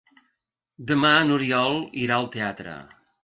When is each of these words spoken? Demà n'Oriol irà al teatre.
Demà 0.91 1.11
n'Oriol 1.27 1.77
irà 2.05 2.17
al 2.23 2.27
teatre. 2.37 2.77